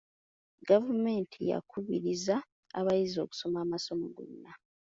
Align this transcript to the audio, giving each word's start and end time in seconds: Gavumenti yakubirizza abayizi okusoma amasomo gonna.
Gavumenti 0.69 1.39
yakubirizza 1.51 2.35
abayizi 2.79 3.17
okusoma 3.25 3.57
amasomo 3.65 4.05
gonna. 4.15 4.51